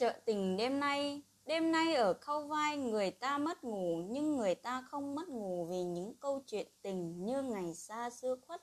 Chợ 0.00 0.12
tình 0.24 0.56
đêm 0.56 0.80
nay, 0.80 1.22
đêm 1.44 1.72
nay 1.72 1.94
ở 1.94 2.14
khâu 2.14 2.46
vai 2.46 2.76
người 2.76 3.10
ta 3.10 3.38
mất 3.38 3.64
ngủ 3.64 4.02
nhưng 4.08 4.36
người 4.36 4.54
ta 4.54 4.84
không 4.90 5.14
mất 5.14 5.28
ngủ 5.28 5.66
vì 5.70 5.82
những 5.82 6.14
câu 6.20 6.42
chuyện 6.46 6.66
tình 6.82 7.24
như 7.24 7.42
ngày 7.42 7.74
xa 7.74 8.10
xưa 8.10 8.36
khuất. 8.46 8.62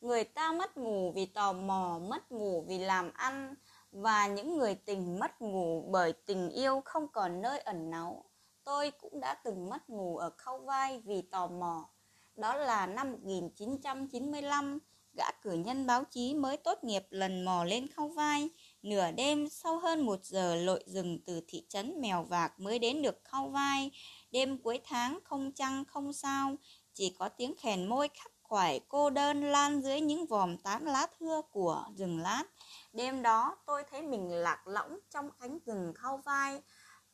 Người 0.00 0.24
ta 0.24 0.52
mất 0.52 0.76
ngủ 0.76 1.12
vì 1.12 1.26
tò 1.26 1.52
mò, 1.52 2.00
mất 2.08 2.32
ngủ 2.32 2.64
vì 2.68 2.78
làm 2.78 3.12
ăn 3.12 3.54
và 3.92 4.26
những 4.26 4.58
người 4.58 4.74
tình 4.74 5.18
mất 5.18 5.42
ngủ 5.42 5.88
bởi 5.90 6.12
tình 6.12 6.50
yêu 6.50 6.82
không 6.84 7.08
còn 7.08 7.42
nơi 7.42 7.58
ẩn 7.58 7.90
náu. 7.90 8.24
Tôi 8.64 8.90
cũng 8.90 9.20
đã 9.20 9.34
từng 9.44 9.70
mất 9.70 9.90
ngủ 9.90 10.16
ở 10.16 10.30
khâu 10.36 10.58
vai 10.58 11.02
vì 11.04 11.22
tò 11.22 11.46
mò. 11.46 11.88
Đó 12.36 12.56
là 12.56 12.86
năm 12.86 13.12
1995, 13.12 14.78
gã 15.18 15.30
cử 15.42 15.52
nhân 15.52 15.86
báo 15.86 16.04
chí 16.04 16.34
mới 16.34 16.56
tốt 16.56 16.84
nghiệp 16.84 17.06
lần 17.10 17.44
mò 17.44 17.64
lên 17.64 17.86
khâu 17.96 18.08
vai 18.08 18.50
Nửa 18.82 19.10
đêm 19.10 19.48
sau 19.48 19.78
hơn 19.78 20.06
một 20.06 20.24
giờ 20.24 20.54
lội 20.54 20.84
rừng 20.86 21.18
từ 21.26 21.40
thị 21.48 21.66
trấn 21.68 22.00
Mèo 22.00 22.22
Vạc 22.22 22.60
mới 22.60 22.78
đến 22.78 23.02
được 23.02 23.24
khâu 23.24 23.48
vai. 23.48 23.90
Đêm 24.30 24.58
cuối 24.62 24.80
tháng 24.84 25.18
không 25.24 25.52
trăng 25.52 25.84
không 25.84 26.12
sao, 26.12 26.56
chỉ 26.94 27.14
có 27.18 27.28
tiếng 27.28 27.54
khèn 27.56 27.86
môi 27.86 28.08
khắc 28.08 28.32
khoải 28.42 28.80
cô 28.88 29.10
đơn 29.10 29.42
lan 29.42 29.82
dưới 29.82 30.00
những 30.00 30.26
vòm 30.26 30.56
tán 30.56 30.84
lá 30.84 31.06
thưa 31.20 31.42
của 31.50 31.84
rừng 31.96 32.18
lát. 32.22 32.44
Đêm 32.92 33.22
đó 33.22 33.56
tôi 33.66 33.82
thấy 33.90 34.02
mình 34.02 34.30
lạc 34.30 34.66
lõng 34.66 34.98
trong 35.10 35.30
cánh 35.40 35.58
rừng 35.66 35.92
khâu 35.94 36.16
vai. 36.16 36.62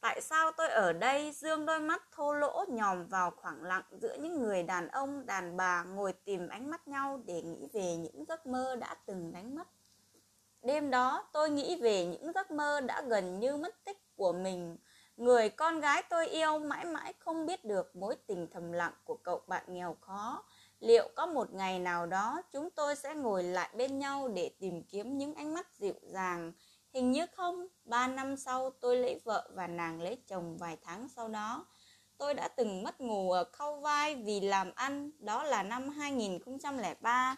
Tại 0.01 0.21
sao 0.21 0.53
tôi 0.53 0.69
ở 0.69 0.93
đây 0.93 1.33
dương 1.33 1.67
đôi 1.67 1.81
mắt 1.81 2.03
thô 2.13 2.33
lỗ 2.33 2.65
nhòm 2.69 3.07
vào 3.07 3.31
khoảng 3.37 3.63
lặng 3.63 3.85
giữa 3.91 4.17
những 4.21 4.43
người 4.43 4.63
đàn 4.63 4.89
ông, 4.89 5.27
đàn 5.27 5.57
bà 5.57 5.85
ngồi 5.85 6.13
tìm 6.13 6.49
ánh 6.49 6.71
mắt 6.71 6.89
nhau 6.89 7.21
để 7.27 7.43
nghĩ 7.43 7.69
về 7.73 7.97
những 7.97 8.25
giấc 8.29 8.47
mơ 8.47 8.77
đã 8.77 8.95
từng 9.07 9.33
đánh 9.33 9.55
mất. 9.55 9.69
Đêm 10.65 10.91
đó 10.91 11.29
tôi 11.33 11.51
nghĩ 11.51 11.77
về 11.77 12.07
những 12.07 12.33
giấc 12.33 12.51
mơ 12.51 12.81
đã 12.81 13.03
gần 13.03 13.41
như 13.41 13.57
mất 13.57 13.85
tích 13.85 13.99
của 14.17 14.33
mình. 14.33 14.77
Người 15.17 15.49
con 15.49 15.81
gái 15.81 16.03
tôi 16.11 16.27
yêu 16.27 16.59
mãi 16.59 16.85
mãi 16.85 17.13
không 17.19 17.47
biết 17.47 17.65
được 17.65 17.97
mối 17.97 18.17
tình 18.27 18.47
thầm 18.53 18.73
lặng 18.73 18.93
của 19.05 19.17
cậu 19.17 19.43
bạn 19.47 19.65
nghèo 19.69 19.97
khó. 20.01 20.45
Liệu 20.81 21.09
có 21.17 21.27
một 21.27 21.53
ngày 21.53 21.79
nào 21.79 22.07
đó 22.07 22.43
chúng 22.53 22.71
tôi 22.71 22.97
sẽ 22.97 23.15
ngồi 23.15 23.43
lại 23.43 23.69
bên 23.77 23.99
nhau 23.99 24.29
để 24.29 24.51
tìm 24.61 24.83
kiếm 24.83 25.19
những 25.19 25.35
ánh 25.35 25.55
mắt 25.55 25.67
dịu 25.79 25.95
dàng? 26.03 26.53
Hình 26.95 27.13
như 27.13 27.27
không, 27.37 27.67
ba 27.85 28.07
năm 28.09 28.37
sau 28.37 28.71
tôi 28.71 28.97
lấy 28.97 29.21
vợ 29.25 29.51
và 29.55 29.67
nàng 29.67 30.03
lấy 30.03 30.19
chồng 30.27 30.57
vài 30.57 30.77
tháng 30.83 31.09
sau 31.09 31.29
đó. 31.29 31.67
Tôi 32.19 32.35
đã 32.35 32.49
từng 32.49 32.83
mất 32.83 33.01
ngủ 33.01 33.33
ở 33.33 33.45
khâu 33.45 33.81
vai 33.81 34.15
vì 34.15 34.41
làm 34.41 34.73
ăn, 34.75 35.11
đó 35.19 35.43
là 35.43 35.63
năm 35.63 35.89
2003. 35.89 37.37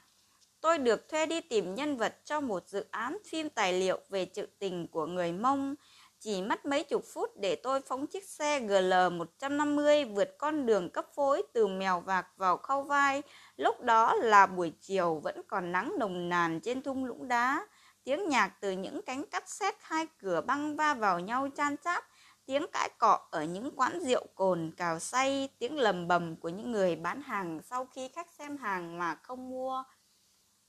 Tôi 0.67 0.79
được 0.79 1.09
thuê 1.09 1.27
đi 1.27 1.41
tìm 1.41 1.75
nhân 1.75 1.97
vật 1.97 2.17
cho 2.25 2.41
một 2.41 2.69
dự 2.69 2.85
án 2.91 3.19
phim 3.31 3.49
tài 3.51 3.73
liệu 3.73 4.01
về 4.09 4.31
sự 4.35 4.49
tình 4.59 4.87
của 4.87 5.07
người 5.07 5.33
Mông. 5.33 5.75
Chỉ 6.21 6.43
mất 6.43 6.67
mấy 6.67 6.85
chục 6.85 7.05
phút 7.15 7.31
để 7.41 7.57
tôi 7.57 7.81
phóng 7.81 8.07
chiếc 8.07 8.25
xe 8.29 8.61
GL150 8.61 10.15
vượt 10.15 10.39
con 10.39 10.67
đường 10.67 10.91
cấp 10.91 11.07
phối 11.15 11.43
từ 11.53 11.67
Mèo 11.67 12.01
Vạc 12.01 12.27
vào 12.37 12.57
Khâu 12.57 12.83
Vai. 12.83 13.23
Lúc 13.57 13.81
đó 13.81 14.15
là 14.15 14.47
buổi 14.47 14.73
chiều 14.81 15.21
vẫn 15.25 15.43
còn 15.49 15.73
nắng 15.73 15.93
nồng 15.99 16.29
nàn 16.29 16.61
trên 16.61 16.83
thung 16.83 17.05
lũng 17.05 17.29
đá. 17.29 17.67
Tiếng 18.05 18.29
nhạc 18.29 18.49
từ 18.61 18.71
những 18.71 19.03
cánh 19.03 19.25
cắt 19.27 19.49
xét 19.49 19.75
hai 19.81 20.07
cửa 20.19 20.41
băng 20.41 20.77
va 20.77 20.95
vào 20.95 21.21
nhau 21.21 21.49
chan 21.57 21.77
chát. 21.85 22.05
Tiếng 22.47 22.67
cãi 22.73 22.91
cọ 22.99 23.29
ở 23.31 23.45
những 23.45 23.71
quán 23.77 24.01
rượu 24.01 24.27
cồn 24.35 24.73
cào 24.77 24.99
say, 24.99 25.49
tiếng 25.59 25.79
lầm 25.79 26.09
bầm 26.09 26.37
của 26.37 26.49
những 26.49 26.73
người 26.73 26.97
bán 26.97 27.23
hàng 27.23 27.61
sau 27.71 27.87
khi 27.87 28.09
khách 28.09 28.31
xem 28.39 28.57
hàng 28.57 28.99
mà 28.99 29.15
không 29.15 29.51
mua. 29.51 29.85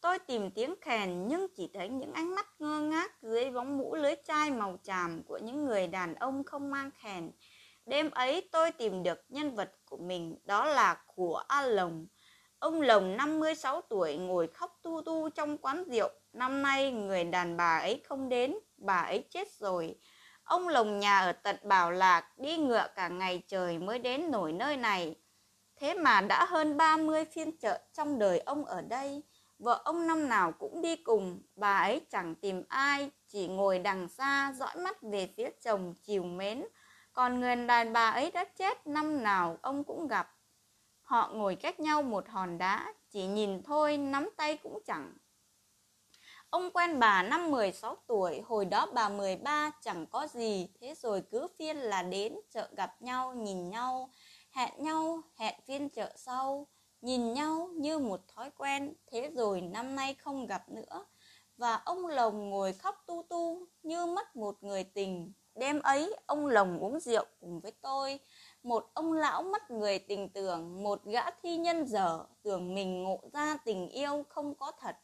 Tôi 0.02 0.20
tìm 0.20 0.52
tiếng 0.52 0.76
khèn 0.82 1.28
nhưng 1.28 1.48
chỉ 1.56 1.70
thấy 1.74 1.90
những 1.90 2.14
ánh 2.14 2.36
mắt 2.36 2.48
ngơ 2.60 2.80
ngác 2.80 3.22
dưới 3.22 3.52
bóng 3.52 3.78
mũ 3.78 3.96
lưới 3.96 4.16
chai 4.28 4.52
màu 4.52 4.78
tràm 4.84 5.24
của 5.24 5.38
những 5.38 5.66
người 5.66 5.88
đàn 5.88 6.16
ông 6.16 6.44
không 6.44 6.72
mang 6.72 6.92
khèn. 6.98 7.32
Đêm 7.86 8.12
ấy 8.12 8.50
tôi 8.52 8.72
tìm 8.72 9.04
được 9.04 9.24
nhân 9.30 9.56
vật 9.56 9.72
của 9.86 9.98
mình, 9.98 10.38
đó 10.44 10.66
là 10.66 11.04
của 11.16 11.44
A 11.48 11.62
Lồng. 11.62 12.08
Ông 12.60 12.82
Lồng 12.82 13.18
56 13.18 13.82
tuổi 13.82 14.18
ngồi 14.18 14.48
khóc 14.48 14.80
tu 14.84 15.02
tu 15.02 15.30
trong 15.30 15.58
quán 15.58 15.84
rượu. 15.84 16.10
Năm 16.34 16.62
nay 16.62 16.92
người 16.92 17.24
đàn 17.24 17.58
bà 17.58 17.78
ấy 17.78 18.02
không 18.06 18.30
đến, 18.30 18.56
bà 18.78 18.98
ấy 18.98 19.26
chết 19.30 19.48
rồi. 19.60 19.96
Ông 20.44 20.68
Lồng 20.68 21.00
nhà 21.00 21.20
ở 21.20 21.32
tận 21.32 21.56
Bảo 21.64 21.92
Lạc, 21.92 22.38
đi 22.38 22.58
ngựa 22.58 22.88
cả 22.96 23.08
ngày 23.08 23.44
trời 23.48 23.78
mới 23.78 24.00
đến 24.00 24.32
nổi 24.32 24.52
nơi 24.52 24.78
này. 24.78 25.16
Thế 25.76 25.94
mà 25.94 26.22
đã 26.22 26.46
hơn 26.46 26.78
30 26.78 27.26
phiên 27.26 27.58
chợ 27.58 27.80
trong 27.94 28.20
đời 28.20 28.40
ông 28.40 28.66
ở 28.66 28.82
đây. 28.82 29.24
Vợ 29.60 29.82
ông 29.86 30.08
năm 30.08 30.30
nào 30.30 30.52
cũng 30.52 30.82
đi 30.82 30.96
cùng, 30.96 31.42
bà 31.56 31.78
ấy 31.78 32.02
chẳng 32.10 32.36
tìm 32.36 32.64
ai, 32.70 33.12
chỉ 33.28 33.48
ngồi 33.48 33.80
đằng 33.80 34.08
xa 34.08 34.54
dõi 34.58 34.76
mắt 34.76 35.02
về 35.02 35.34
phía 35.38 35.50
chồng 35.62 35.94
chiều 36.04 36.24
mến. 36.24 36.66
Còn 37.14 37.40
người 37.40 37.56
đàn 37.56 37.94
bà 37.94 38.10
ấy 38.10 38.32
đã 38.32 38.44
chết, 38.44 38.88
năm 38.88 39.24
nào 39.24 39.58
ông 39.62 39.84
cũng 39.84 40.08
gặp. 40.08 40.34
Họ 41.02 41.32
ngồi 41.34 41.56
cách 41.56 41.80
nhau 41.80 42.02
một 42.02 42.30
hòn 42.30 42.58
đá, 42.58 42.94
chỉ 43.10 43.28
nhìn 43.28 43.64
thôi, 43.64 43.98
nắm 43.98 44.30
tay 44.38 44.58
cũng 44.58 44.80
chẳng. 44.86 45.14
Ông 46.50 46.72
quen 46.72 47.00
bà 47.00 47.24
năm 47.24 47.52
16 47.52 47.98
tuổi, 48.08 48.42
hồi 48.42 48.66
đó 48.66 48.88
bà 48.94 49.10
13 49.10 49.72
chẳng 49.82 50.06
có 50.06 50.28
gì, 50.28 50.70
thế 50.82 50.94
rồi 50.96 51.24
cứ 51.32 51.48
phiên 51.60 51.78
là 51.78 52.04
đến 52.04 52.36
chợ 52.52 52.70
gặp 52.78 53.02
nhau, 53.02 53.34
nhìn 53.34 53.70
nhau, 53.70 54.10
hẹn 54.52 54.74
nhau, 54.78 55.22
hẹn 55.36 55.56
phiên 55.66 55.90
chợ 55.90 56.14
sau 56.16 56.68
nhìn 57.02 57.34
nhau 57.34 57.70
như 57.74 58.00
một 58.00 58.20
thói 58.28 58.52
quen, 58.58 58.94
thế 59.12 59.32
rồi 59.36 59.62
năm 59.62 59.96
nay 59.96 60.14
không 60.14 60.48
gặp 60.48 60.70
nữa. 60.70 61.06
Và 61.58 61.76
ông 61.76 62.08
lồng 62.08 62.50
ngồi 62.50 62.74
khóc 62.74 63.04
tu 63.08 63.24
tu 63.30 63.66
như 63.84 64.06
mất 64.06 64.36
một 64.36 64.64
người 64.64 64.84
tình. 64.84 65.34
Đêm 65.56 65.82
ấy, 65.82 66.16
ông 66.26 66.48
lồng 66.48 66.80
uống 66.80 67.00
rượu 67.00 67.26
cùng 67.40 67.60
với 67.60 67.72
tôi. 67.82 68.20
Một 68.64 68.90
ông 68.94 69.14
lão 69.14 69.44
mất 69.44 69.72
người 69.72 70.00
tình 70.00 70.30
tưởng, 70.30 70.84
một 70.84 71.06
gã 71.06 71.32
thi 71.32 71.58
nhân 71.58 71.88
dở, 71.88 72.26
tưởng 72.44 72.76
mình 72.76 73.04
ngộ 73.04 73.20
ra 73.34 73.58
tình 73.66 73.90
yêu 73.90 74.26
không 74.30 74.56
có 74.56 74.72
thật. 74.80 74.96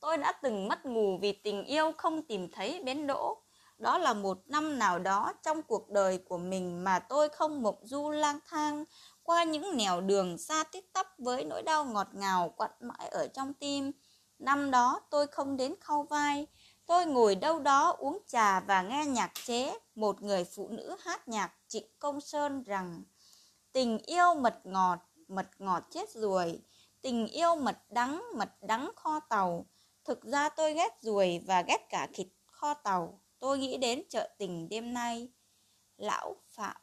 Tôi 0.00 0.18
đã 0.18 0.32
từng 0.32 0.68
mất 0.68 0.86
ngủ 0.86 1.18
vì 1.20 1.32
tình 1.32 1.64
yêu 1.64 1.92
không 1.98 2.22
tìm 2.22 2.50
thấy 2.50 2.82
bến 2.84 3.06
đỗ. 3.06 3.42
Đó 3.78 3.98
là 3.98 4.14
một 4.14 4.38
năm 4.46 4.78
nào 4.78 4.98
đó 4.98 5.32
trong 5.42 5.62
cuộc 5.62 5.90
đời 5.90 6.18
của 6.18 6.38
mình 6.38 6.84
mà 6.84 6.98
tôi 6.98 7.28
không 7.28 7.62
mộng 7.62 7.78
du 7.82 8.10
lang 8.10 8.38
thang 8.48 8.84
qua 9.22 9.44
những 9.44 9.76
nẻo 9.76 10.00
đường 10.00 10.38
xa 10.38 10.64
tít 10.64 10.84
tắp 10.92 11.06
với 11.18 11.44
nỗi 11.44 11.62
đau 11.62 11.84
ngọt 11.84 12.08
ngào 12.12 12.54
quặn 12.56 12.70
mãi 12.80 13.08
ở 13.08 13.28
trong 13.34 13.54
tim. 13.54 13.92
Năm 14.38 14.70
đó 14.70 15.00
tôi 15.10 15.26
không 15.26 15.56
đến 15.56 15.74
khâu 15.80 16.02
vai, 16.02 16.46
tôi 16.86 17.06
ngồi 17.06 17.34
đâu 17.34 17.60
đó 17.60 17.94
uống 17.98 18.18
trà 18.26 18.60
và 18.60 18.82
nghe 18.82 19.06
nhạc 19.06 19.32
chế, 19.46 19.78
một 19.94 20.22
người 20.22 20.44
phụ 20.44 20.68
nữ 20.68 20.96
hát 21.00 21.28
nhạc 21.28 21.52
Trịnh 21.68 21.86
Công 21.98 22.20
Sơn 22.20 22.62
rằng 22.62 23.02
Tình 23.72 23.98
yêu 23.98 24.34
mật 24.34 24.60
ngọt, 24.64 24.98
mật 25.28 25.50
ngọt 25.58 25.82
chết 25.90 26.10
ruồi, 26.10 26.62
tình 27.00 27.26
yêu 27.26 27.56
mật 27.56 27.78
đắng, 27.90 28.24
mật 28.36 28.50
đắng 28.60 28.90
kho 28.96 29.20
tàu. 29.20 29.66
Thực 30.04 30.22
ra 30.22 30.48
tôi 30.48 30.74
ghét 30.74 30.98
ruồi 31.00 31.42
và 31.46 31.62
ghét 31.62 31.86
cả 31.88 32.08
thịt 32.14 32.26
kho 32.46 32.74
tàu. 32.74 33.20
Tôi 33.38 33.58
nghĩ 33.58 33.76
đến 33.76 34.02
chợ 34.10 34.28
tình 34.38 34.68
đêm 34.68 34.92
nay. 34.92 35.28
Lão 35.96 36.36
Phạm 36.50 36.76